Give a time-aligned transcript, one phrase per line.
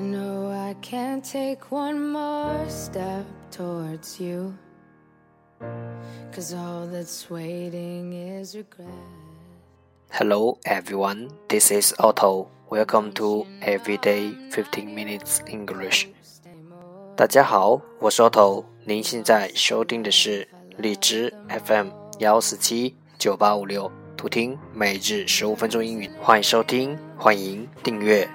[0.00, 4.54] know I can't take one more step towards you.
[6.32, 8.88] Cause all that's waiting is regret.
[10.10, 12.48] Hello everyone, this is Otto.
[12.70, 16.08] Welcome to Everyday 15 Minutes English.
[17.14, 18.64] 大家好，我是 Otto。
[18.84, 20.48] 您现在收听的是
[20.78, 21.88] 荔枝 FM
[22.18, 26.10] 幺四七九八五六，图听每日十五分钟英语。
[26.20, 28.28] 欢迎收听，欢迎订阅。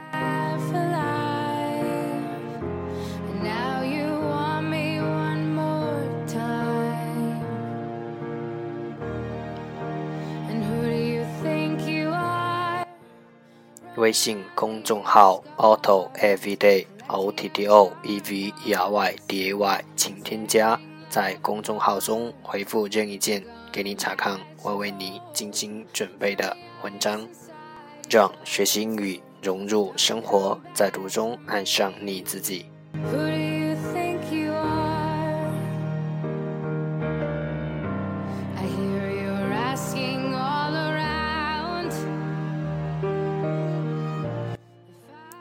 [13.98, 20.80] 微信公众号 Auto Everyday O T T O E V E R Y D A Y，请添加，
[21.10, 27.28] 在公众号中回复任意键，给你查看我为你精心准备的文章，
[28.08, 32.68] 让学习英语融入生活，在途中爱上你自己。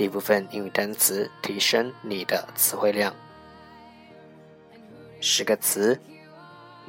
[0.00, 3.14] 第一部分英语单词提升你的词汇量。
[5.20, 6.00] 十个词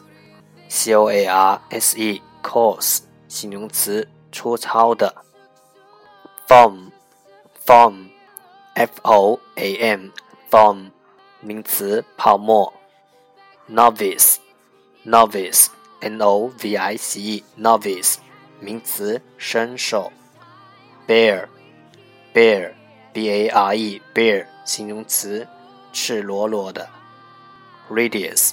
[0.69, 5.25] c o a r s e, coarse，形容词，粗糙的。
[6.47, 6.91] foam,
[7.65, 8.09] foam,
[8.75, 10.11] f o a m,
[10.51, 10.91] foam，
[11.41, 12.71] 名词，泡沫。
[13.67, 14.35] novice,
[15.03, 15.69] novice,
[16.01, 18.17] n o v i c e, novice，
[18.59, 20.11] 名词，新手。
[21.07, 21.47] bear
[22.31, 22.73] bear
[23.11, 25.47] b a r e bear 形容词，
[25.91, 26.87] 赤裸裸的。
[27.89, 28.51] radius,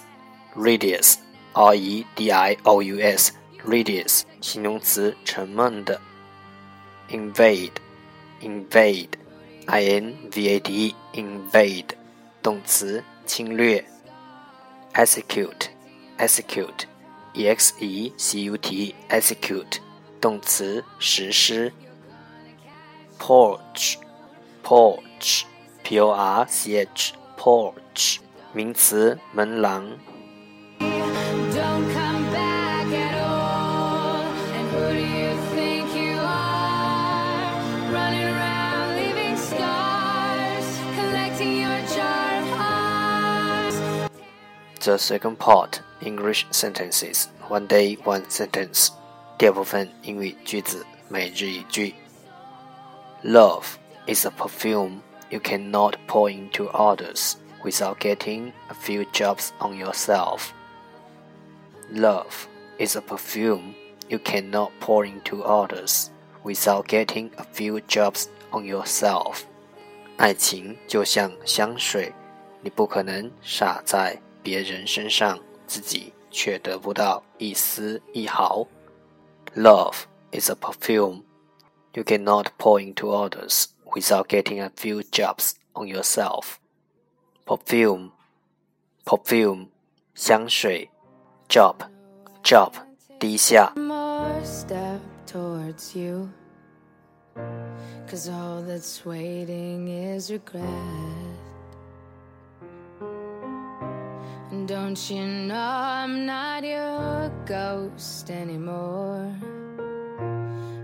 [0.57, 1.17] radius,
[1.53, 3.33] r e d i o u s,
[3.67, 6.00] radius，形容词，沉闷的。
[7.09, 7.73] invade,
[8.41, 9.11] invade,
[9.67, 11.91] i n v a d e, invade，
[12.43, 13.84] 动词，侵略。
[14.95, 15.69] execute,
[16.19, 16.84] execute,
[17.34, 19.79] e x e c u t, execute，
[20.21, 21.73] 动词，实施。
[23.19, 23.97] porch,
[24.65, 25.44] porch,
[25.83, 28.19] p o r c h, porch，
[28.53, 29.99] 名词，门廊。
[44.88, 48.90] The second part English sentences one day one sentence。
[49.38, 51.94] 第二部分英语句子每日一句。
[53.24, 53.78] Love
[54.08, 60.52] is a perfume you cannot pour into others without getting a few drops on yourself.
[61.92, 62.48] Love
[62.80, 63.74] is a perfume
[64.09, 66.09] you cannot pour into others
[66.44, 69.42] without getting a few drops on yourself.
[70.18, 72.14] 爱情就像香水，
[72.62, 78.68] 你不可能洒在别人身上，自己却得不到一丝一毫。
[79.56, 81.24] Love is a perfume
[81.94, 86.58] you cannot pour into others without getting a few drops on yourself.
[87.46, 88.12] Perfume,
[89.06, 89.68] perfume,
[90.14, 90.90] 香水。
[91.50, 91.78] Drop,
[92.44, 92.74] drop,
[93.20, 93.74] 滴下。
[94.42, 96.28] More step towards you.
[98.07, 101.38] Cause all that's waiting is regret.
[104.50, 105.69] And don't you know
[106.01, 109.31] I'm not your ghost anymore?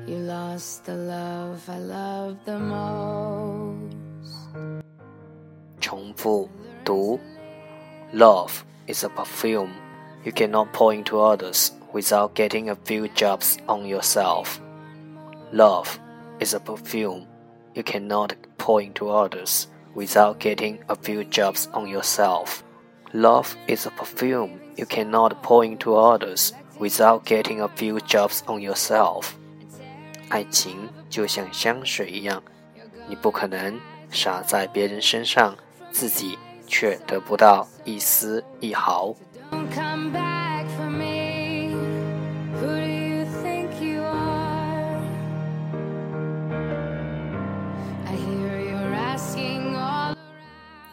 [0.06, 3.98] You lost the love I loved the most.
[5.80, 6.48] 重复
[6.86, 7.20] 读。
[8.14, 9.74] Love is a perfume
[10.24, 14.60] you cannot pour into others without getting a few drops on yourself.
[15.52, 16.00] Love
[16.40, 17.26] is a perfume
[17.76, 22.64] you cannot pour into others without getting a few drops on yourself.
[23.14, 28.60] Love is a perfume you cannot pour into others without getting a few drops on
[28.60, 29.34] yourself.
[30.30, 32.42] 爱情就像香水一样，
[33.08, 33.80] 你不可能
[34.10, 35.56] 洒在别人身上，
[35.92, 39.14] 自己却得不到一丝一毫。